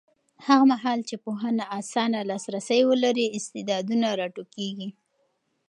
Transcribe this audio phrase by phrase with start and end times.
[0.45, 4.89] هغه مهال چې پوهنه اسانه لاسرسی ولري، استعدادونه راټوکېږي.